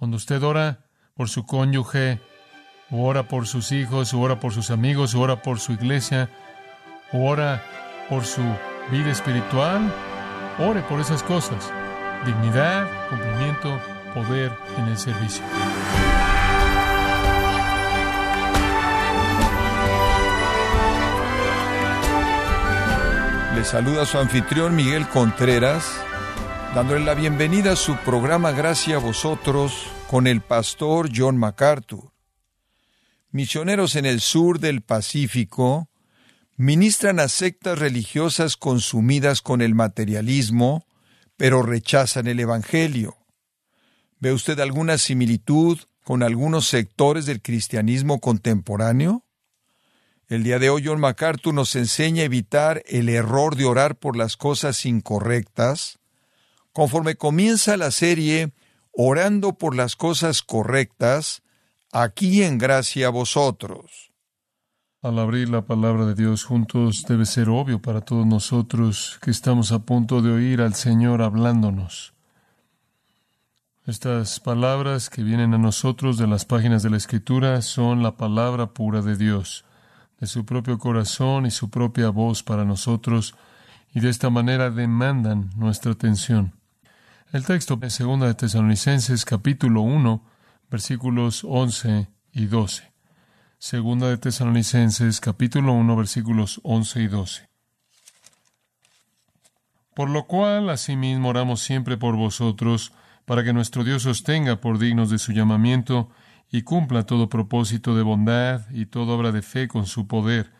[0.00, 0.78] Cuando usted ora
[1.14, 2.20] por su cónyuge,
[2.90, 6.30] o ora por sus hijos, o ora por sus amigos, o ora por su iglesia,
[7.12, 7.62] o ora
[8.08, 8.40] por su
[8.90, 9.92] vida espiritual,
[10.58, 11.70] ore por esas cosas.
[12.24, 13.78] Dignidad, cumplimiento,
[14.14, 15.44] poder en el servicio.
[23.54, 26.02] Le saluda su anfitrión Miguel Contreras,
[26.74, 32.12] dándole la bienvenida a su programa Gracias a vosotros con el pastor John MacArthur.
[33.32, 35.88] Misioneros en el sur del Pacífico
[36.56, 40.86] ministran a sectas religiosas consumidas con el materialismo,
[41.36, 43.16] pero rechazan el Evangelio.
[44.20, 49.24] ¿Ve usted alguna similitud con algunos sectores del cristianismo contemporáneo?
[50.28, 54.16] El día de hoy John MacArthur nos enseña a evitar el error de orar por
[54.16, 55.99] las cosas incorrectas,
[56.72, 58.52] conforme comienza la serie
[58.92, 61.42] Orando por las cosas correctas,
[61.92, 64.12] aquí en gracia a vosotros.
[65.00, 69.72] Al abrir la palabra de Dios juntos debe ser obvio para todos nosotros que estamos
[69.72, 72.14] a punto de oír al Señor hablándonos.
[73.86, 78.74] Estas palabras que vienen a nosotros de las páginas de la Escritura son la palabra
[78.74, 79.64] pura de Dios
[80.20, 83.34] de su propio corazón y su propia voz para nosotros,
[83.94, 86.52] y de esta manera demandan nuestra atención.
[87.32, 90.26] El texto de 2 de Tesalonicenses capítulo 1,
[90.68, 92.92] versículos 11 y 12.
[93.56, 97.48] Segunda de Tesalonicenses capítulo 1 versículos 11 y 12.
[99.94, 102.92] Por lo cual asimismo oramos siempre por vosotros,
[103.26, 106.10] para que nuestro Dios os tenga por dignos de su llamamiento
[106.50, 110.50] y cumpla todo propósito de bondad y toda obra de fe con su poder,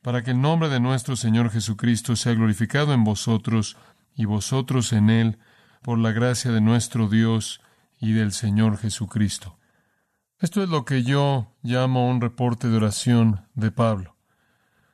[0.00, 3.76] para que el nombre de nuestro Señor Jesucristo sea glorificado en vosotros
[4.16, 5.38] y vosotros en Él,
[5.84, 7.60] por la gracia de nuestro Dios
[8.00, 9.58] y del Señor Jesucristo.
[10.40, 14.16] Esto es lo que yo llamo un reporte de oración de Pablo.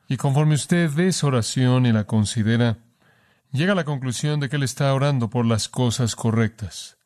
[0.09, 2.79] Y conforme usted ve esa oración y la considera,
[3.53, 6.99] llega a la conclusión de que él está orando por las cosas correctas.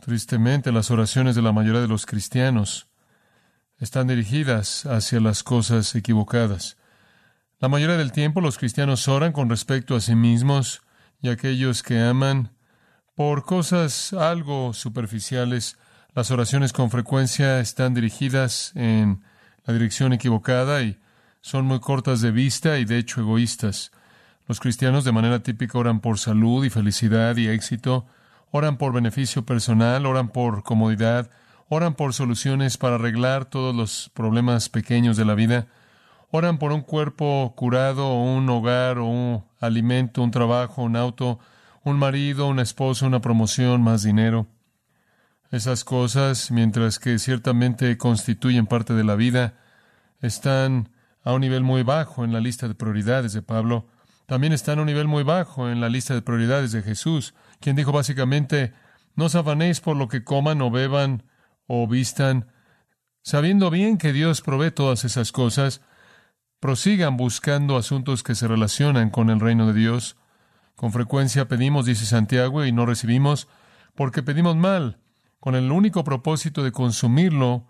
[0.00, 2.88] Tristemente, las oraciones de la mayoría de los cristianos
[3.78, 6.76] están dirigidas hacia las cosas equivocadas.
[7.60, 10.82] La mayoría del tiempo los cristianos oran con respecto a sí mismos
[11.22, 12.50] y aquellos que aman
[13.14, 15.78] por cosas algo superficiales.
[16.14, 19.22] Las oraciones con frecuencia están dirigidas en
[19.64, 20.98] la dirección equivocada y
[21.40, 23.92] son muy cortas de vista y de hecho egoístas.
[24.48, 28.06] Los cristianos de manera típica oran por salud y felicidad y éxito,
[28.50, 31.30] oran por beneficio personal, oran por comodidad,
[31.68, 35.68] oran por soluciones para arreglar todos los problemas pequeños de la vida,
[36.32, 41.38] oran por un cuerpo curado, un hogar, o un alimento, un trabajo, un auto,
[41.84, 44.48] un marido, una esposa, una promoción, más dinero.
[45.52, 49.54] Esas cosas, mientras que ciertamente constituyen parte de la vida,
[50.20, 50.88] están
[51.22, 53.86] a un nivel muy bajo en la lista de prioridades de Pablo.
[54.26, 57.76] También están a un nivel muy bajo en la lista de prioridades de Jesús quien
[57.76, 58.74] dijo básicamente,
[59.14, 61.22] no os afanéis por lo que coman o beban
[61.66, 62.48] o vistan,
[63.22, 65.80] sabiendo bien que Dios provee todas esas cosas,
[66.62, 70.16] prosigan buscando asuntos que se relacionan con el reino de Dios.
[70.76, 73.48] Con frecuencia pedimos, dice Santiago, y no recibimos,
[73.96, 75.00] porque pedimos mal,
[75.40, 77.66] con el único propósito de consumirlo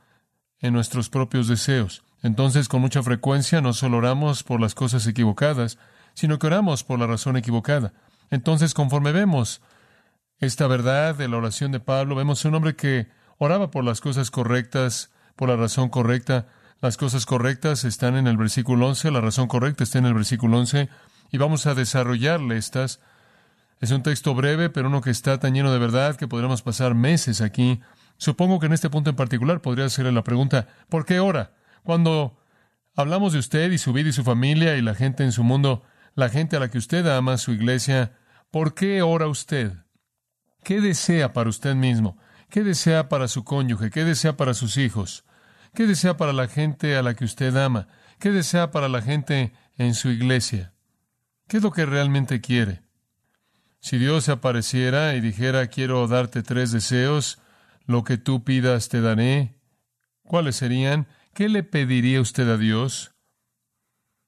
[0.60, 2.04] en nuestros propios deseos.
[2.22, 5.78] Entonces, con mucha frecuencia, no solo oramos por las cosas equivocadas,
[6.12, 7.94] sino que oramos por la razón equivocada.
[8.28, 9.62] Entonces, conforme vemos
[10.38, 13.08] esta verdad de la oración de Pablo, vemos un hombre que
[13.38, 16.47] oraba por las cosas correctas, por la razón correcta.
[16.82, 20.59] Las cosas correctas están en el versículo 11, la razón correcta está en el versículo
[20.59, 20.88] 11,
[21.31, 22.98] y vamos a desarrollarle estas.
[23.78, 26.97] Es un texto breve, pero uno que está tan lleno de verdad que podremos pasar
[26.97, 27.81] meses aquí.
[28.16, 31.53] Supongo que en este punto en particular podría hacerle la pregunta, ¿por qué ora?
[31.84, 32.37] Cuando
[32.97, 35.84] hablamos de usted y su vida y su familia y la gente en su mundo,
[36.16, 38.19] la gente a la que usted ama, su iglesia,
[38.50, 39.72] ¿por qué ora usted?
[40.64, 42.19] ¿Qué desea para usted mismo?
[42.50, 43.90] ¿Qué desea para su cónyuge?
[43.90, 45.25] ¿Qué desea para sus hijos?
[45.74, 47.88] ¿Qué desea para la gente a la que usted ama?
[48.19, 50.74] ¿Qué desea para la gente en su iglesia?
[51.48, 52.82] ¿Qué es lo que realmente quiere?
[53.80, 57.40] Si Dios apareciera y dijera, quiero darte tres deseos,
[57.86, 59.56] lo que tú pidas te daré,
[60.22, 61.08] ¿cuáles serían?
[61.32, 63.14] ¿Qué le pediría usted a Dios?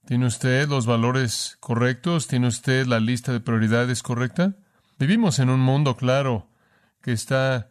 [0.07, 2.27] ¿Tiene usted los valores correctos?
[2.27, 4.57] ¿Tiene usted la lista de prioridades correcta?
[4.99, 6.49] Vivimos en un mundo, claro,
[7.03, 7.71] que está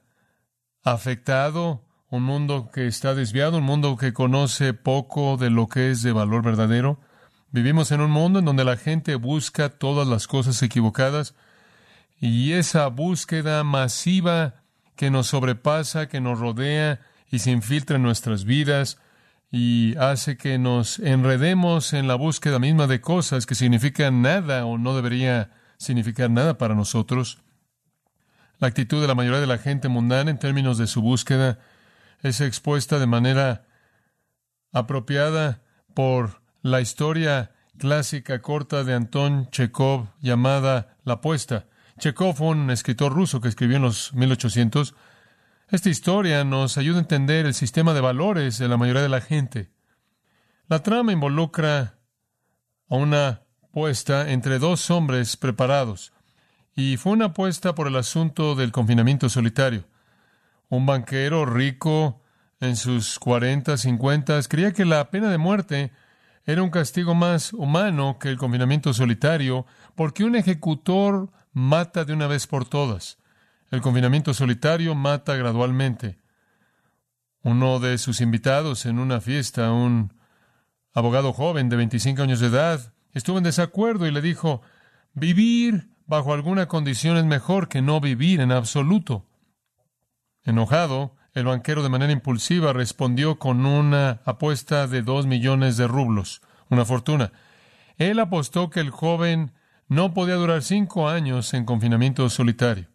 [0.84, 6.04] afectado, un mundo que está desviado, un mundo que conoce poco de lo que es
[6.04, 7.00] de valor verdadero.
[7.50, 11.34] Vivimos en un mundo en donde la gente busca todas las cosas equivocadas
[12.20, 14.62] y esa búsqueda masiva
[14.96, 17.00] que nos sobrepasa, que nos rodea
[17.32, 19.00] y se infiltra en nuestras vidas
[19.52, 24.78] y hace que nos enredemos en la búsqueda misma de cosas que significan nada o
[24.78, 27.40] no debería significar nada para nosotros.
[28.60, 31.58] La actitud de la mayoría de la gente mundana en términos de su búsqueda
[32.24, 33.66] es expuesta de manera
[34.72, 35.62] apropiada
[35.94, 41.68] por la historia clásica corta de Anton Chekhov llamada La apuesta.
[42.00, 44.96] Chekhov fue un escritor ruso que escribió en los 1800.
[45.70, 49.22] Esta historia nos ayuda a entender el sistema de valores de la mayoría de la
[49.22, 49.70] gente.
[50.70, 52.00] La trama involucra
[52.90, 56.14] a una apuesta entre dos hombres preparados,
[56.76, 59.84] y fue una apuesta por el asunto del confinamiento solitario.
[60.70, 62.22] Un banquero rico
[62.60, 65.92] en sus cuarenta, cincuentas, creía que la pena de muerte
[66.46, 69.66] era un castigo más humano que el confinamiento solitario,
[69.96, 73.18] porque un ejecutor mata de una vez por todas.
[73.72, 76.18] El confinamiento solitario mata gradualmente.
[77.44, 80.14] Uno de sus invitados en una fiesta, un
[80.94, 84.62] abogado joven de 25 años de edad, estuvo en desacuerdo y le dijo,
[85.14, 89.26] vivir bajo alguna condición es mejor que no vivir en absoluto.
[90.46, 96.42] Enojado, el banquero de manera impulsiva respondió con una apuesta de dos millones de rublos,
[96.70, 97.32] una fortuna.
[97.98, 99.54] Él apostó que el joven
[99.88, 102.88] no podía durar cinco años en confinamiento solitario.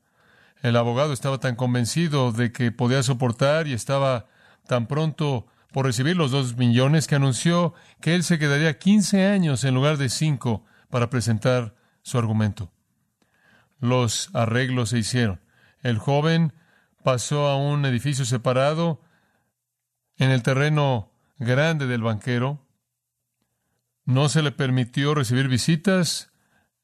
[0.62, 4.26] El abogado estaba tan convencido de que podía soportar y estaba
[4.66, 9.64] tan pronto por recibir los dos millones que anunció que él se quedaría quince años
[9.64, 12.72] en lugar de cinco para presentar su argumento.
[13.80, 15.40] Los arreglos se hicieron.
[15.82, 16.52] El joven
[17.02, 19.00] pasó a un edificio separado
[20.16, 22.66] en el terreno grande del banquero.
[24.04, 26.32] No se le permitió recibir visitas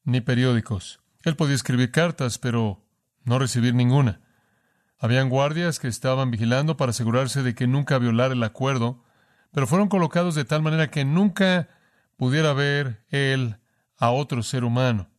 [0.03, 0.99] ni periódicos.
[1.23, 2.85] Él podía escribir cartas, pero
[3.23, 4.21] no recibir ninguna.
[4.99, 9.03] Habían guardias que estaban vigilando para asegurarse de que nunca violara el acuerdo,
[9.51, 11.69] pero fueron colocados de tal manera que nunca
[12.17, 13.57] pudiera ver él
[13.97, 15.09] a otro ser humano.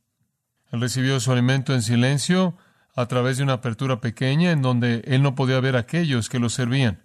[0.71, 2.57] Él recibió su alimento en silencio
[2.97, 6.39] a través de una apertura pequeña en donde él no podía ver a aquellos que
[6.39, 7.05] lo servían.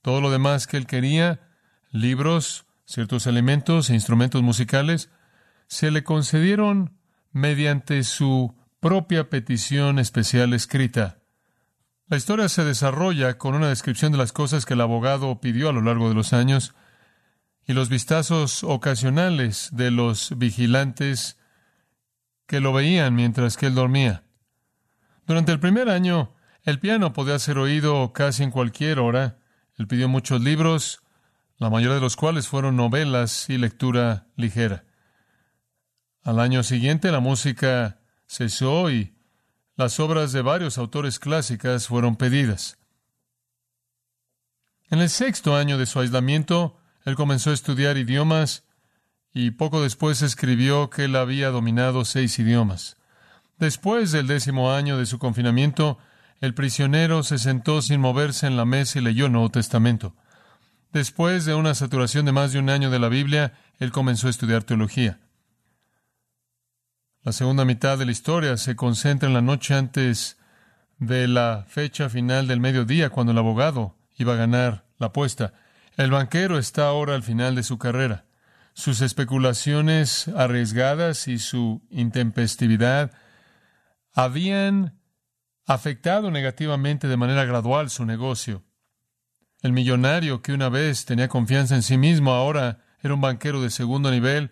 [0.00, 1.40] Todo lo demás que él quería,
[1.90, 5.10] libros, ciertos elementos e instrumentos musicales,
[5.68, 6.96] se le concedieron
[7.30, 11.18] mediante su propia petición especial escrita.
[12.08, 15.72] La historia se desarrolla con una descripción de las cosas que el abogado pidió a
[15.72, 16.74] lo largo de los años
[17.66, 21.38] y los vistazos ocasionales de los vigilantes
[22.46, 24.24] que lo veían mientras que él dormía.
[25.32, 29.38] Durante el primer año, el piano podía ser oído casi en cualquier hora.
[29.78, 31.00] Él pidió muchos libros,
[31.56, 34.84] la mayoría de los cuales fueron novelas y lectura ligera.
[36.22, 39.14] Al año siguiente la música cesó y
[39.74, 42.76] las obras de varios autores clásicas fueron pedidas.
[44.90, 48.64] En el sexto año de su aislamiento, él comenzó a estudiar idiomas
[49.32, 52.98] y poco después escribió que él había dominado seis idiomas.
[53.58, 55.98] Después del décimo año de su confinamiento,
[56.40, 60.16] el prisionero se sentó sin moverse en la mesa y leyó el Nuevo Testamento.
[60.92, 64.30] Después de una saturación de más de un año de la Biblia, él comenzó a
[64.30, 65.20] estudiar teología.
[67.22, 70.36] La segunda mitad de la historia se concentra en la noche antes
[70.98, 75.54] de la fecha final del mediodía, cuando el abogado iba a ganar la apuesta.
[75.96, 78.24] El banquero está ahora al final de su carrera.
[78.74, 83.12] Sus especulaciones arriesgadas y su intempestividad
[84.12, 84.98] habían
[85.66, 88.64] afectado negativamente de manera gradual su negocio.
[89.62, 93.70] El millonario que una vez tenía confianza en sí mismo ahora era un banquero de
[93.70, 94.50] segundo nivel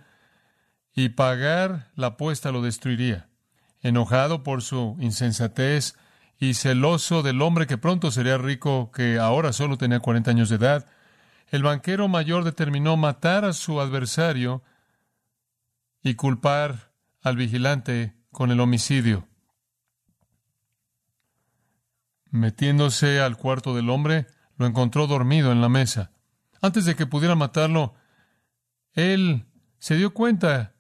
[0.95, 3.29] y pagar la apuesta lo destruiría.
[3.81, 5.95] Enojado por su insensatez
[6.39, 10.57] y celoso del hombre que pronto sería rico, que ahora solo tenía 40 años de
[10.57, 10.87] edad,
[11.49, 14.63] el banquero mayor determinó matar a su adversario
[16.03, 19.30] y culpar al vigilante con el homicidio.
[22.31, 26.13] Metiéndose al cuarto del hombre, lo encontró dormido en la mesa.
[26.61, 27.95] Antes de que pudiera matarlo,
[28.93, 29.47] él
[29.79, 30.75] se dio cuenta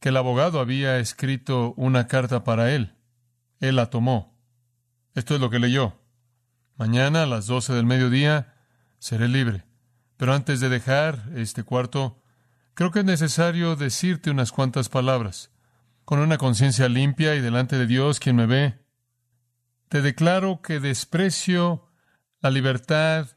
[0.00, 2.94] que el abogado había escrito una carta para él.
[3.60, 4.36] Él la tomó.
[5.14, 6.00] Esto es lo que leyó.
[6.76, 8.54] Mañana a las doce del mediodía
[8.98, 9.64] seré libre.
[10.16, 12.22] Pero antes de dejar este cuarto,
[12.74, 15.50] creo que es necesario decirte unas cuantas palabras.
[16.04, 18.85] Con una conciencia limpia y delante de Dios, quien me ve,
[19.88, 21.88] te declaro que desprecio
[22.40, 23.28] la libertad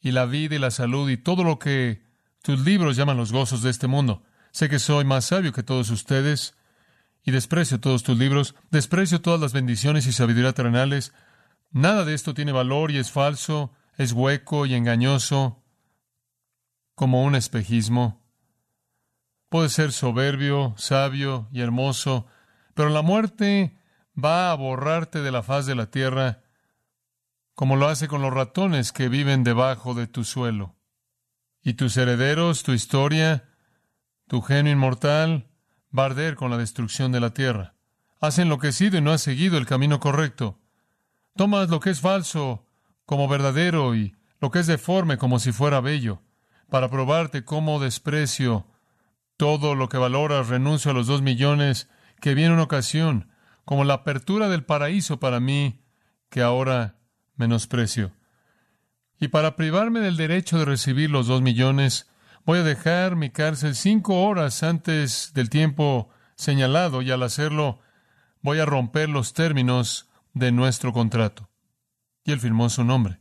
[0.00, 2.02] y la vida y la salud y todo lo que
[2.42, 4.22] tus libros llaman los gozos de este mundo.
[4.52, 6.54] Sé que soy más sabio que todos ustedes
[7.22, 11.12] y desprecio todos tus libros, desprecio todas las bendiciones y sabiduría terrenales,
[11.76, 15.62] Nada de esto tiene valor y es falso, es hueco y engañoso,
[16.94, 18.24] como un espejismo.
[19.48, 22.26] Puede ser soberbio, sabio y hermoso,
[22.74, 23.78] pero la muerte
[24.22, 26.42] va a borrarte de la faz de la tierra,
[27.54, 30.76] como lo hace con los ratones que viven debajo de tu suelo.
[31.62, 33.48] Y tus herederos, tu historia,
[34.28, 35.48] tu genio inmortal,
[35.96, 37.74] va a arder con la destrucción de la tierra.
[38.20, 40.58] Has enloquecido y no has seguido el camino correcto.
[41.34, 42.66] Tomas lo que es falso
[43.04, 46.22] como verdadero y lo que es deforme como si fuera bello.
[46.70, 48.66] Para probarte cómo desprecio
[49.36, 51.88] todo lo que valoras, renuncio a los dos millones
[52.20, 53.30] que viene una ocasión,
[53.66, 55.84] como la apertura del paraíso para mí,
[56.30, 57.00] que ahora
[57.34, 58.12] menosprecio.
[59.18, 62.08] Y para privarme del derecho de recibir los dos millones,
[62.44, 67.80] voy a dejar mi cárcel cinco horas antes del tiempo señalado y al hacerlo
[68.40, 71.50] voy a romper los términos de nuestro contrato.
[72.24, 73.18] Y él firmó su nombre.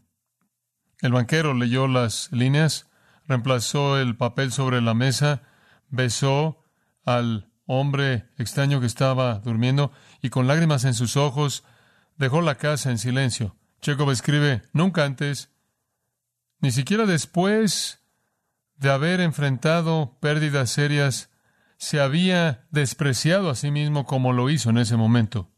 [1.02, 2.88] El banquero leyó las líneas,
[3.28, 5.42] reemplazó el papel sobre la mesa,
[5.90, 6.64] besó
[7.04, 9.91] al hombre extraño que estaba durmiendo
[10.22, 11.63] y con lágrimas en sus ojos
[12.17, 13.55] dejó la casa en silencio.
[13.81, 15.51] Chekhov escribe, nunca antes,
[16.60, 18.01] ni siquiera después
[18.77, 21.29] de haber enfrentado pérdidas serias,
[21.77, 25.51] se había despreciado a sí mismo como lo hizo en ese momento.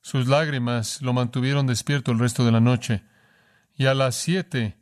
[0.00, 3.02] Sus lágrimas lo mantuvieron despierto el resto de la noche,
[3.74, 4.78] y a las siete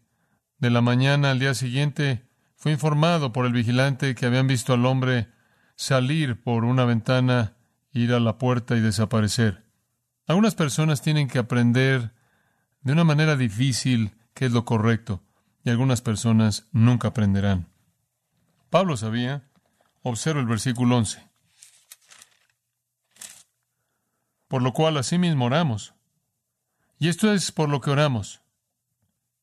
[0.58, 4.86] de la mañana al día siguiente fue informado por el vigilante que habían visto al
[4.86, 5.28] hombre
[5.76, 7.56] salir por una ventana,
[7.92, 9.64] ir a la puerta y desaparecer.
[10.26, 12.12] Algunas personas tienen que aprender
[12.80, 15.22] de una manera difícil qué es lo correcto,
[15.64, 17.68] y algunas personas nunca aprenderán.
[18.70, 19.48] Pablo sabía,
[20.02, 21.22] observa el versículo 11.
[24.48, 25.94] Por lo cual asimismo oramos.
[26.98, 28.40] Y esto es por lo que oramos,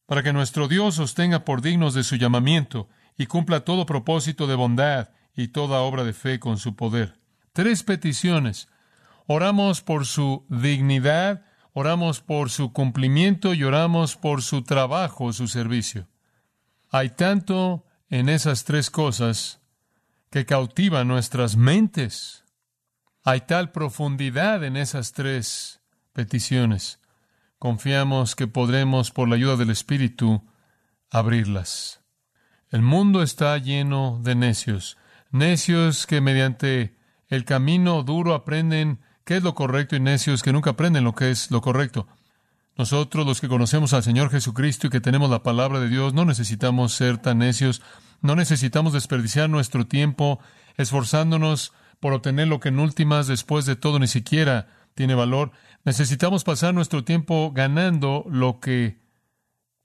[0.05, 4.47] para que nuestro Dios os tenga por dignos de su llamamiento y cumpla todo propósito
[4.47, 5.09] de bondad
[5.41, 7.19] y toda obra de fe con su poder.
[7.53, 8.69] Tres peticiones.
[9.27, 16.07] Oramos por su dignidad, oramos por su cumplimiento y oramos por su trabajo, su servicio.
[16.89, 19.61] Hay tanto en esas tres cosas
[20.29, 22.43] que cautiva nuestras mentes.
[23.23, 25.81] Hay tal profundidad en esas tres
[26.13, 26.99] peticiones.
[27.59, 30.43] Confiamos que podremos, por la ayuda del Espíritu,
[31.09, 32.01] abrirlas.
[32.69, 34.97] El mundo está lleno de necios,
[35.31, 36.95] necios que mediante
[37.27, 41.31] el camino duro aprenden qué es lo correcto y necios que nunca aprenden lo que
[41.31, 42.07] es lo correcto.
[42.77, 46.25] Nosotros, los que conocemos al Señor Jesucristo y que tenemos la palabra de Dios, no
[46.25, 47.81] necesitamos ser tan necios,
[48.21, 50.39] no necesitamos desperdiciar nuestro tiempo
[50.77, 55.51] esforzándonos por obtener lo que en últimas, después de todo, ni siquiera tiene valor.
[55.83, 58.99] Necesitamos pasar nuestro tiempo ganando lo que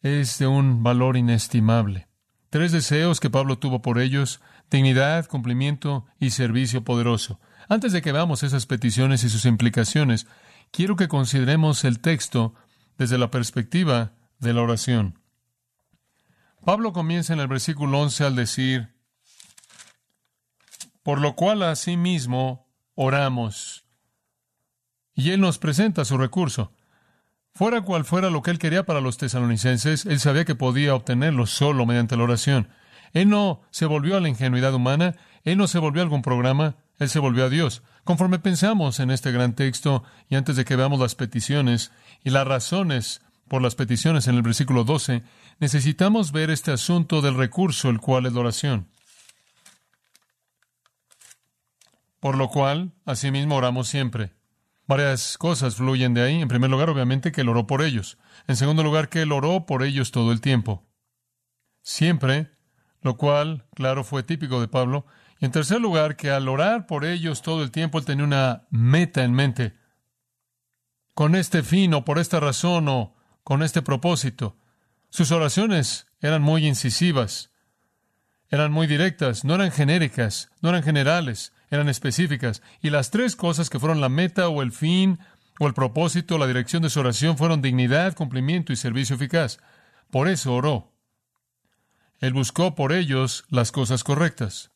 [0.02, 2.08] es de un valor inestimable.
[2.50, 7.40] Tres deseos que Pablo tuvo por ellos, dignidad, cumplimiento y servicio poderoso.
[7.68, 10.26] Antes de que veamos esas peticiones y sus implicaciones,
[10.70, 12.54] quiero que consideremos el texto
[12.98, 15.18] desde la perspectiva de la oración.
[16.64, 18.94] Pablo comienza en el versículo 11 al decir,
[21.02, 23.84] por lo cual asimismo oramos.
[25.14, 26.72] Y él nos presenta su recurso.
[27.52, 31.46] Fuera cual fuera lo que él quería para los tesalonicenses, él sabía que podía obtenerlo
[31.46, 32.68] solo mediante la oración.
[33.16, 36.76] Él no se volvió a la ingenuidad humana, él no se volvió a algún programa,
[36.98, 37.82] él se volvió a Dios.
[38.04, 41.92] Conforme pensamos en este gran texto y antes de que veamos las peticiones
[42.24, 45.22] y las razones por las peticiones en el versículo 12,
[45.60, 48.88] necesitamos ver este asunto del recurso, el cual es la oración.
[52.20, 54.34] Por lo cual, asimismo oramos siempre.
[54.86, 56.42] Varias cosas fluyen de ahí.
[56.42, 58.18] En primer lugar, obviamente, que él oró por ellos.
[58.46, 60.84] En segundo lugar, que él oró por ellos todo el tiempo.
[61.80, 62.55] Siempre,
[63.06, 65.06] lo cual, claro, fue típico de Pablo.
[65.38, 68.66] Y en tercer lugar, que al orar por ellos todo el tiempo, él tenía una
[68.70, 69.76] meta en mente.
[71.14, 74.56] Con este fin o por esta razón o con este propósito.
[75.08, 77.52] Sus oraciones eran muy incisivas,
[78.50, 82.60] eran muy directas, no eran genéricas, no eran generales, eran específicas.
[82.82, 85.20] Y las tres cosas que fueron la meta o el fin
[85.60, 89.58] o el propósito, la dirección de su oración fueron dignidad, cumplimiento y servicio eficaz.
[90.10, 90.95] Por eso oró.
[92.20, 94.70] Él buscó por ellos las cosas correctas.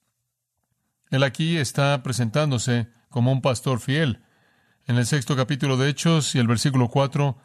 [1.10, 4.22] Él aquí está presentándose como un pastor fiel.
[4.86, 7.38] En el sexto capítulo de Hechos y el versículo 4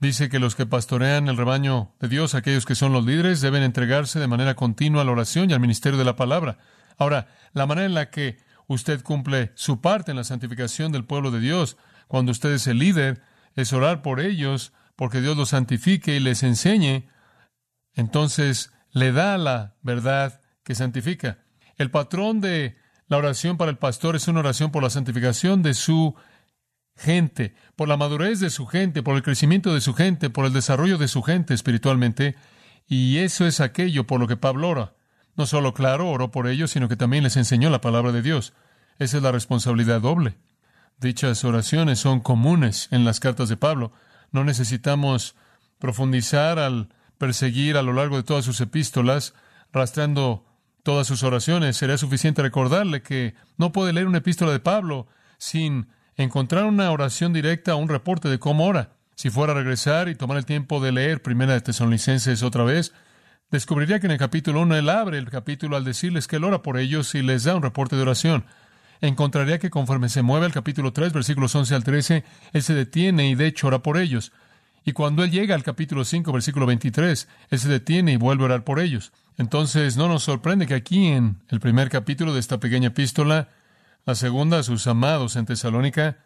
[0.00, 3.62] dice que los que pastorean el rebaño de Dios, aquellos que son los líderes, deben
[3.62, 6.58] entregarse de manera continua a la oración y al ministerio de la palabra.
[6.98, 11.30] Ahora, la manera en la que usted cumple su parte en la santificación del pueblo
[11.30, 11.76] de Dios,
[12.08, 13.22] cuando usted es el líder,
[13.54, 17.08] es orar por ellos porque Dios los santifique y les enseñe,
[17.94, 21.38] entonces le da la verdad que santifica.
[21.76, 22.76] El patrón de
[23.08, 26.14] la oración para el pastor es una oración por la santificación de su
[26.96, 30.52] gente, por la madurez de su gente, por el crecimiento de su gente, por el
[30.52, 32.36] desarrollo de su gente espiritualmente.
[32.86, 34.94] Y eso es aquello por lo que Pablo ora.
[35.34, 38.52] No solo, claro, oró por ellos, sino que también les enseñó la palabra de Dios.
[38.98, 40.36] Esa es la responsabilidad doble.
[41.00, 43.92] Dichas oraciones son comunes en las cartas de Pablo.
[44.30, 45.34] No necesitamos
[45.78, 46.90] profundizar al
[47.22, 49.32] perseguir a lo largo de todas sus epístolas,
[49.72, 50.44] rastreando
[50.82, 51.76] todas sus oraciones.
[51.76, 55.06] Sería suficiente recordarle que no puede leer una epístola de Pablo
[55.38, 55.86] sin
[56.16, 58.96] encontrar una oración directa o un reporte de cómo ora.
[59.14, 62.92] Si fuera a regresar y tomar el tiempo de leer Primera de Tesalonicenses otra vez,
[63.52, 66.60] descubriría que en el capítulo 1 él abre el capítulo al decirles que él ora
[66.62, 68.46] por ellos y les da un reporte de oración.
[69.00, 73.28] Encontraría que conforme se mueve al capítulo 3, versículos 11 al 13, él se detiene
[73.28, 74.32] y de hecho ora por ellos.
[74.84, 78.46] Y cuando él llega al capítulo 5, versículo 23, él se detiene y vuelve a
[78.46, 79.12] orar por ellos.
[79.38, 83.48] Entonces no nos sorprende que aquí en el primer capítulo de esta pequeña epístola,
[84.04, 86.18] la segunda a sus amados en Tesalónica,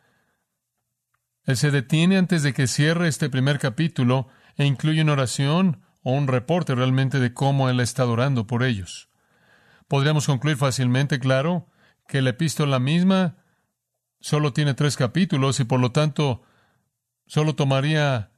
[1.45, 6.13] él se detiene antes de que cierre este primer capítulo e incluye una oración o
[6.13, 9.09] un reporte realmente de cómo él está orando por ellos.
[9.87, 11.69] Podríamos concluir fácilmente, claro,
[12.09, 13.37] que la epístola misma
[14.21, 16.43] solo tiene tres capítulos y por lo tanto
[17.27, 18.31] solo tomaría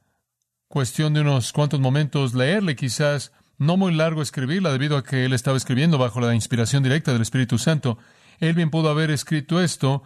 [0.69, 5.33] cuestión de unos cuantos momentos leerle, quizás no muy largo escribirla debido a que él
[5.33, 7.97] estaba escribiendo bajo la inspiración directa del Espíritu Santo.
[8.39, 10.03] Él bien pudo haber escrito esto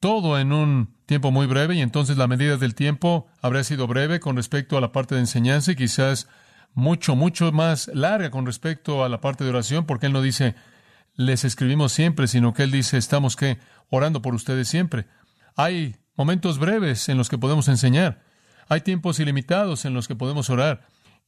[0.00, 4.18] todo en un tiempo muy breve y entonces la medida del tiempo habría sido breve
[4.18, 6.26] con respecto a la parte de enseñanza y quizás
[6.72, 10.54] mucho, mucho más larga con respecto a la parte de oración, porque él no dice
[11.16, 13.58] les escribimos siempre, sino que él dice estamos que
[13.90, 15.06] orando por ustedes siempre.
[15.54, 18.27] Hay momentos breves en los que podemos enseñar.
[18.68, 20.86] Hay tiempos ilimitados en los que podemos orar.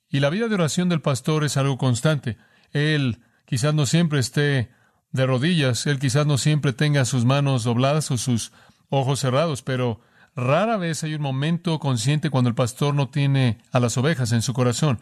[0.08, 2.36] Y la vida de oración del pastor es algo constante.
[2.72, 4.70] Él quizás no siempre esté
[5.12, 8.52] de rodillas, él quizás no siempre tenga sus manos dobladas o sus
[8.90, 10.00] ojos cerrados, pero
[10.36, 14.42] rara vez hay un momento consciente cuando el pastor no tiene a las ovejas en
[14.42, 15.00] su corazón.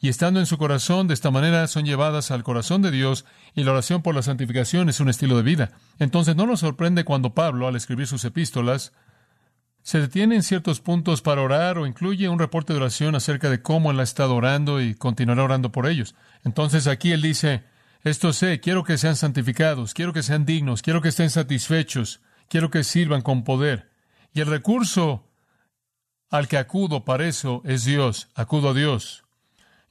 [0.00, 3.64] Y estando en su corazón, de esta manera son llevadas al corazón de Dios y
[3.64, 5.72] la oración por la santificación es un estilo de vida.
[5.98, 8.92] Entonces no nos sorprende cuando Pablo, al escribir sus epístolas,
[9.84, 13.60] se detiene en ciertos puntos para orar o incluye un reporte de oración acerca de
[13.60, 16.14] cómo él ha estado orando y continuará orando por ellos.
[16.42, 17.64] Entonces aquí él dice,
[18.02, 22.70] esto sé, quiero que sean santificados, quiero que sean dignos, quiero que estén satisfechos, quiero
[22.70, 23.90] que sirvan con poder.
[24.32, 25.28] Y el recurso
[26.30, 29.24] al que acudo para eso es Dios, acudo a Dios.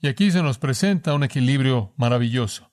[0.01, 2.72] Y aquí se nos presenta un equilibrio maravilloso.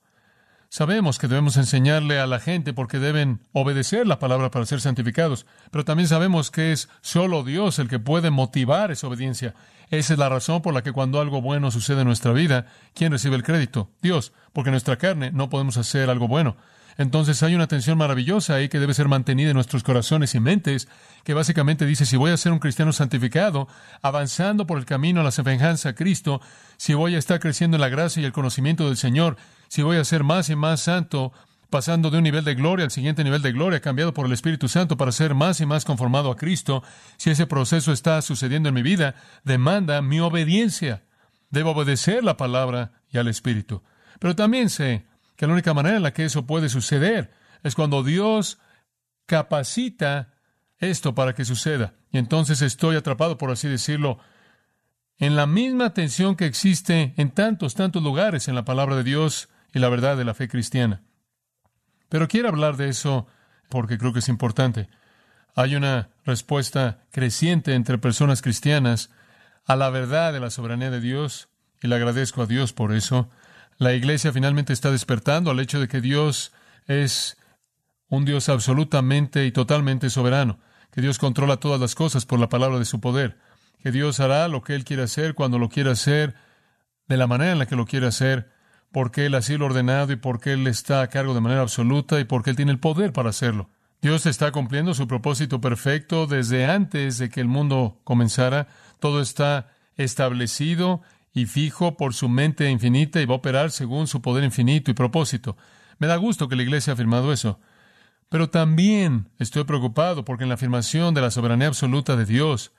[0.73, 5.45] Sabemos que debemos enseñarle a la gente porque deben obedecer la palabra para ser santificados,
[5.73, 9.57] pero también sabemos que es solo Dios el que puede motivar esa obediencia.
[9.91, 13.11] Esa es la razón por la que cuando algo bueno sucede en nuestra vida, ¿quién
[13.11, 13.91] recibe el crédito?
[14.01, 16.57] Dios, porque en nuestra carne no podemos hacer algo bueno.
[16.99, 20.87] Entonces hay una tensión maravillosa ahí que debe ser mantenida en nuestros corazones y mentes,
[21.25, 23.67] que básicamente dice, si voy a ser un cristiano santificado,
[24.03, 26.41] avanzando por el camino a la semejanza a Cristo,
[26.77, 29.37] si voy a estar creciendo en la gracia y el conocimiento del Señor,
[29.71, 31.33] si voy a ser más y más santo,
[31.71, 34.67] pasando de un nivel de gloria al siguiente nivel de gloria, cambiado por el Espíritu
[34.67, 36.83] Santo para ser más y más conformado a Cristo,
[37.17, 41.05] si ese proceso está sucediendo en mi vida, demanda mi obediencia.
[41.51, 43.85] Debo obedecer la palabra y al Espíritu.
[44.19, 45.07] Pero también sé
[45.37, 48.59] que la única manera en la que eso puede suceder es cuando Dios
[49.27, 50.35] capacita
[50.79, 51.95] esto para que suceda.
[52.11, 54.19] Y entonces estoy atrapado, por así decirlo,
[55.19, 59.49] en la misma tensión que existe en tantos, tantos lugares en la palabra de Dios
[59.73, 61.03] y la verdad de la fe cristiana.
[62.09, 63.27] Pero quiero hablar de eso
[63.69, 64.89] porque creo que es importante.
[65.55, 69.11] Hay una respuesta creciente entre personas cristianas
[69.67, 71.49] a la verdad de la soberanía de Dios
[71.83, 73.31] y le agradezco a Dios por eso.
[73.79, 76.53] La iglesia finalmente está despertando al hecho de que Dios
[76.87, 77.37] es
[78.09, 80.59] un Dios absolutamente y totalmente soberano,
[80.91, 83.39] que Dios controla todas las cosas por la palabra de su poder,
[83.83, 86.35] que Dios hará lo que Él quiere hacer cuando lo quiera hacer,
[87.07, 88.51] de la manera en la que lo quiere hacer,
[88.93, 92.25] porque Él así lo ordenado y porque Él está a cargo de manera absoluta y
[92.25, 93.69] porque Él tiene el poder para hacerlo.
[94.03, 98.69] Dios está cumpliendo su propósito perfecto desde antes de que el mundo comenzara.
[98.99, 101.03] Todo está establecido
[101.35, 104.95] y fijo por su mente infinita y va a operar según su poder infinito y
[104.95, 105.57] propósito.
[105.99, 107.61] Me da gusto que la Iglesia ha afirmado eso.
[108.31, 112.73] Pero también estoy preocupado porque en la afirmación de la soberanía absoluta de Dios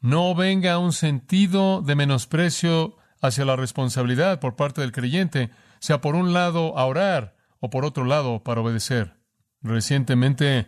[0.00, 5.50] no venga un sentido de menosprecio hacia la responsabilidad por parte del creyente,
[5.80, 9.16] sea por un lado a orar o por otro lado para obedecer.
[9.62, 10.66] Recientemente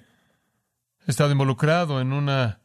[1.06, 2.60] he estado involucrado en una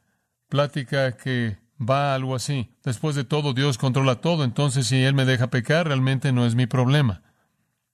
[0.49, 2.75] plática que va algo así.
[2.83, 6.55] Después de todo, Dios controla todo, entonces si Él me deja pecar, realmente no es
[6.55, 7.21] mi problema.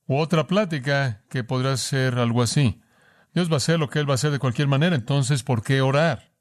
[0.05, 2.81] U otra plática que podrá ser algo así.
[3.33, 5.63] Dios va a hacer lo que Él va a hacer de cualquier manera, entonces ¿por
[5.63, 6.31] qué orar?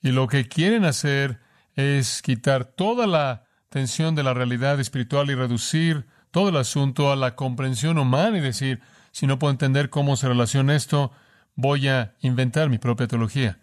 [0.00, 1.40] Y lo que quieren hacer
[1.76, 3.43] es quitar toda la
[3.74, 8.40] tensión de la realidad espiritual y reducir todo el asunto a la comprensión humana y
[8.40, 11.10] decir, si no puedo entender cómo se relaciona esto,
[11.56, 13.58] voy a inventar mi propia teología.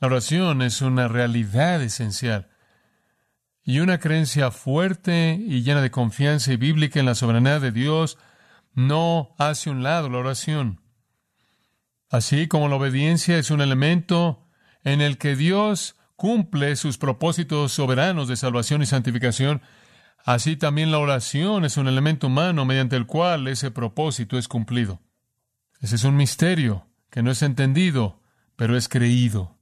[0.00, 2.50] La oración es una realidad esencial
[3.62, 8.18] y una creencia fuerte y llena de confianza y bíblica en la soberanía de Dios
[8.74, 10.82] no hace un lado la oración.
[12.10, 14.46] Así como la obediencia es un elemento
[14.82, 19.62] en el que Dios cumple sus propósitos soberanos de salvación y santificación,
[20.24, 25.00] así también la oración es un elemento humano mediante el cual ese propósito es cumplido.
[25.80, 28.22] Ese es un misterio que no es entendido,
[28.56, 29.58] pero es creído.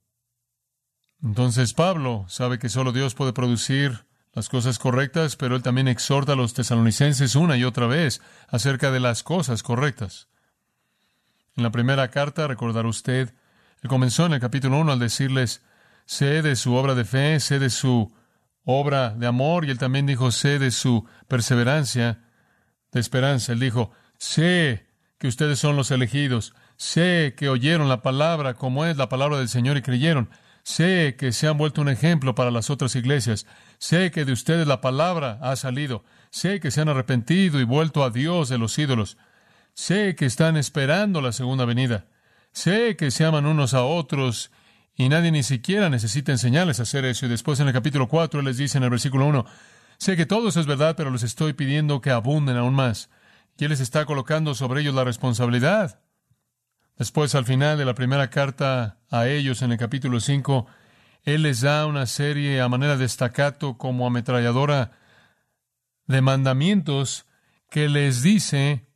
[1.22, 6.32] Entonces Pablo sabe que solo Dios puede producir las cosas correctas, pero él también exhorta
[6.32, 10.28] a los tesalonicenses una y otra vez acerca de las cosas correctas.
[11.54, 13.34] En la primera carta, recordar usted,
[13.82, 15.62] él comenzó en el capítulo 1 al decirles,
[16.06, 18.12] sé de su obra de fe, sé de su
[18.64, 22.20] obra de amor, y él también dijo, sé de su perseverancia,
[22.92, 23.52] de esperanza.
[23.52, 24.86] Él dijo, sé
[25.18, 29.48] que ustedes son los elegidos, sé que oyeron la palabra como es la palabra del
[29.48, 30.30] Señor y creyeron.
[30.64, 33.46] Sé que se han vuelto un ejemplo para las otras iglesias.
[33.78, 36.04] Sé que de ustedes la palabra ha salido.
[36.30, 39.16] Sé que se han arrepentido y vuelto a Dios de los ídolos.
[39.74, 42.06] Sé que están esperando la segunda venida.
[42.52, 44.52] Sé que se aman unos a otros
[44.94, 47.26] y nadie ni siquiera necesita enseñarles a hacer eso.
[47.26, 49.44] Y después en el capítulo 4 les dice en el versículo 1,
[49.98, 53.10] sé que todo eso es verdad, pero les estoy pidiendo que abunden aún más.
[53.58, 56.00] Y Él les está colocando sobre ellos la responsabilidad
[56.98, 60.66] Después, al final de la primera carta a ellos, en el capítulo 5,
[61.24, 64.92] Él les da una serie a manera de estacato como ametralladora
[66.06, 67.26] de mandamientos
[67.70, 68.86] que les dice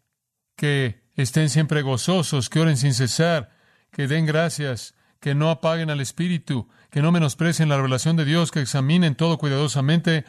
[0.56, 3.50] que estén siempre gozosos, que oren sin cesar,
[3.90, 8.50] que den gracias, que no apaguen al Espíritu, que no menosprecien la revelación de Dios,
[8.50, 10.24] que examinen todo cuidadosamente,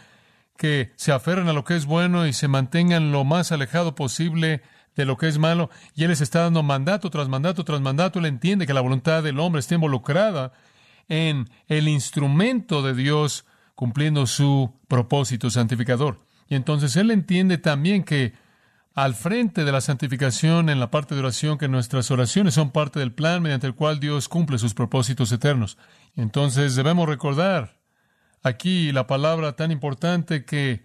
[0.57, 4.61] que se aferren a lo que es bueno y se mantengan lo más alejado posible
[4.95, 8.17] de lo que es malo, y Él les está dando mandato tras mandato tras mandato.
[8.17, 10.53] Él entiende que la voluntad del hombre está involucrada
[11.07, 13.45] en el instrumento de Dios
[13.75, 16.17] cumpliendo su propósito santificador.
[16.49, 18.33] Y entonces Él entiende también que
[18.97, 22.99] al frente de la santificación en la parte de oración, que nuestras oraciones son parte
[22.99, 25.77] del plan mediante el cual Dios cumple sus propósitos eternos.
[26.15, 27.79] Entonces debemos recordar
[28.41, 30.83] aquí la palabra tan importante que,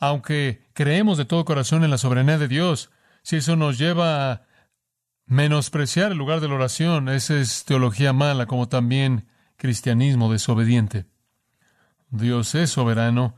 [0.00, 2.90] aunque creemos de todo corazón en la soberanía de Dios,
[3.22, 4.42] si eso nos lleva a
[5.26, 11.06] menospreciar el lugar de la oración, esa es teología mala, como también cristianismo desobediente.
[12.10, 13.36] Dios es soberano.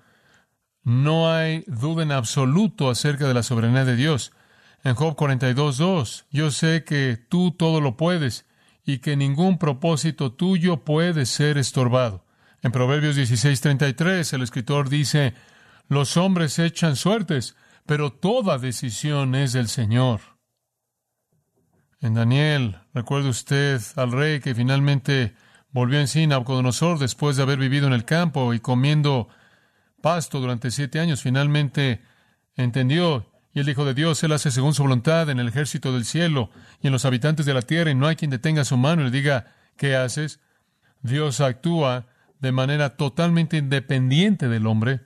[0.85, 4.33] No hay duda en absoluto acerca de la soberanía de Dios.
[4.85, 8.45] En Job 42.2, yo sé que tú todo lo puedes
[8.85, 12.27] y que ningún propósito tuyo puede ser estorbado.
[12.63, 15.35] En Proverbios 16.33, el escritor dice,
[15.89, 20.21] los hombres echan suertes, pero toda decisión es del Señor.
[22.01, 25.35] En Daniel, recuerde usted al rey que finalmente
[25.71, 29.29] volvió en sí Nabucodonosor después de haber vivido en el campo y comiendo
[30.05, 32.03] pasto durante siete años, finalmente
[32.57, 36.05] entendió y el Hijo de Dios, Él hace según su voluntad en el ejército del
[36.05, 36.51] cielo
[36.83, 39.07] y en los habitantes de la tierra, y no hay quien detenga su mano y
[39.07, 39.47] le diga,
[39.79, 40.41] ¿qué haces?
[41.01, 42.05] Dios actúa
[42.39, 45.01] de manera totalmente independiente del hombre.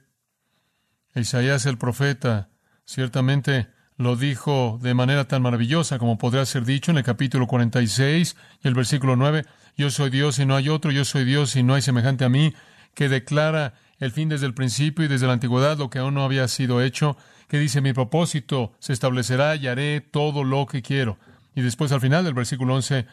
[1.15, 2.49] Isaías el profeta
[2.85, 8.35] Ciertamente lo dijo de manera tan maravillosa como podría ser dicho en el capítulo 46
[8.65, 9.45] y el versículo 9,
[9.77, 12.29] Yo soy Dios y no hay otro, yo soy Dios y no hay semejante a
[12.29, 12.53] mí,
[12.95, 16.25] que declara el fin desde el principio y desde la antigüedad lo que aún no
[16.25, 17.17] había sido hecho,
[17.49, 21.19] que dice, mi propósito se establecerá y haré todo lo que quiero.
[21.55, 23.07] Y después al final del versículo 11,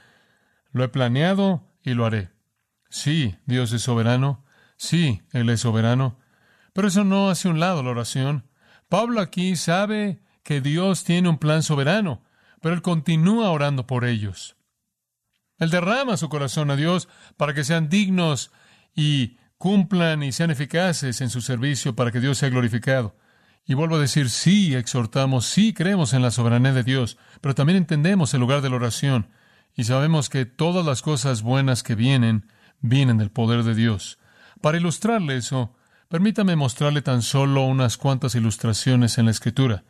[0.71, 2.29] lo he planeado y lo haré.
[2.89, 4.45] Sí, Dios es soberano,
[4.77, 6.19] sí, Él es soberano,
[6.73, 8.47] pero eso no hace un lado la oración.
[8.89, 12.23] Pablo aquí sabe que Dios tiene un plan soberano,
[12.61, 14.55] pero él continúa orando por ellos.
[15.57, 18.51] Él derrama su corazón a Dios para que sean dignos
[18.93, 23.15] y cumplan y sean eficaces en su servicio para que Dios sea glorificado.
[23.65, 27.77] Y vuelvo a decir, sí, exhortamos, sí creemos en la soberanía de Dios, pero también
[27.77, 29.29] entendemos el lugar de la oración
[29.75, 32.47] y sabemos que todas las cosas buenas que vienen,
[32.79, 34.19] vienen del poder de Dios.
[34.61, 35.75] Para ilustrarle eso,
[36.07, 39.83] Permítame mostrarle tan solo unas cuantas ilustraciones en la Escritura.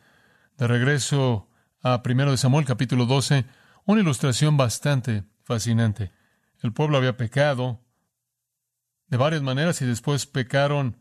[0.58, 1.49] De regreso
[1.84, 3.45] a 1 de Samuel capítulo 12,
[3.84, 6.12] una ilustración bastante fascinante.
[6.62, 7.82] El pueblo había pecado,
[9.08, 10.98] de varias maneras y después pecaron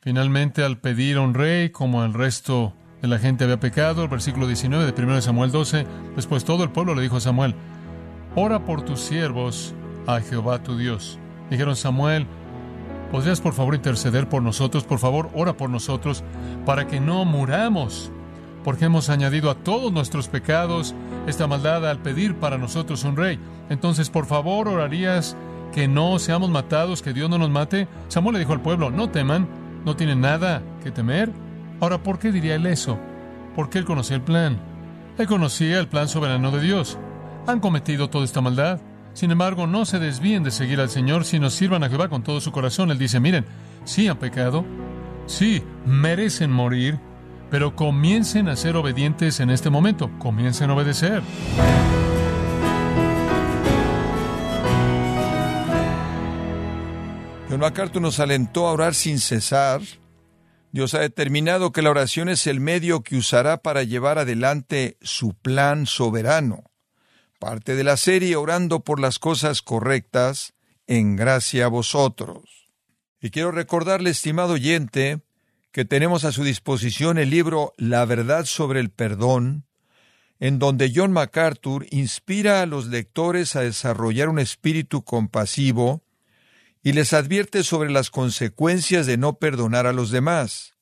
[0.00, 4.04] finalmente al pedir a un rey como el resto de la gente había pecado.
[4.04, 5.86] El versículo 19 de 1 Samuel 12.
[6.16, 7.54] Después todo el pueblo le dijo a Samuel,
[8.34, 9.74] ora por tus siervos
[10.06, 11.18] a Jehová tu Dios.
[11.50, 12.26] Dijeron Samuel,
[13.10, 14.84] ¿podrías por favor interceder por nosotros?
[14.84, 16.24] Por favor, ora por nosotros
[16.64, 18.10] para que no muramos,
[18.64, 20.94] porque hemos añadido a todos nuestros pecados
[21.26, 23.38] esta maldad al pedir para nosotros un rey.
[23.68, 25.36] Entonces, por favor, orarías
[25.72, 27.88] que no seamos matados, que Dios no nos mate.
[28.08, 29.48] Samuel le dijo al pueblo, no teman,
[29.84, 31.30] no tienen nada que temer.
[31.80, 32.98] Ahora, ¿por qué diría él eso?
[33.56, 34.58] Porque él conocía el plan.
[35.18, 36.98] Él conocía el plan soberano de Dios.
[37.46, 38.80] Han cometido toda esta maldad.
[39.14, 42.40] Sin embargo, no se desvíen de seguir al Señor, sino sirvan a Jehová con todo
[42.40, 42.90] su corazón.
[42.90, 43.44] Él dice, miren,
[43.84, 44.64] sí han pecado,
[45.26, 46.98] sí, merecen morir,
[47.50, 51.22] pero comiencen a ser obedientes en este momento, comiencen a obedecer.
[57.62, 59.82] MacArthur nos alentó a orar sin cesar.
[60.72, 65.34] Dios ha determinado que la oración es el medio que usará para llevar adelante su
[65.34, 66.64] plan soberano.
[67.38, 70.54] Parte de la serie Orando por las cosas correctas,
[70.88, 72.68] en gracia a vosotros.
[73.20, 75.20] Y quiero recordarle, estimado oyente,
[75.70, 79.66] que tenemos a su disposición el libro La verdad sobre el perdón,
[80.40, 86.02] en donde John MacArthur inspira a los lectores a desarrollar un espíritu compasivo
[86.82, 90.74] y les advierte sobre las consecuencias de no perdonar a los demás.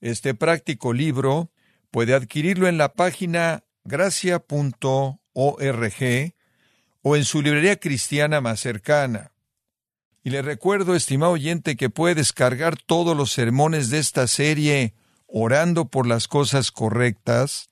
[0.00, 1.50] Este práctico libro
[1.90, 5.18] puede adquirirlo en la página gracia.org
[7.02, 9.32] o en su librería cristiana más cercana.
[10.22, 14.94] Y le recuerdo, estimado oyente, que puede descargar todos los sermones de esta serie
[15.26, 17.68] orando por las cosas correctas,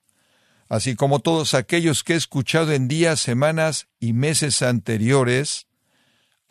[0.69, 5.67] así como todos aquellos que he escuchado en días, semanas y meses anteriores,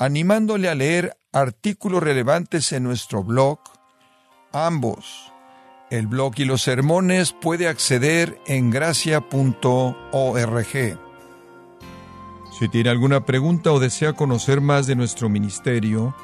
[0.02, 3.60] animándole a leer artículos relevantes en nuestro blog.
[4.52, 5.32] Ambos,
[5.92, 9.30] el blog y los sermones, puede acceder en gracia.org.
[12.60, 16.16] Si tiene alguna pregunta o desea conocer más de nuestro ministerio,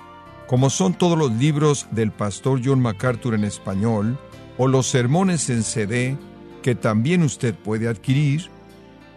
[0.48, 4.18] como son todos los libros del pastor John MacArthur en español,
[4.58, 6.18] o los sermones en CD,
[6.64, 8.50] que también usted puede adquirir,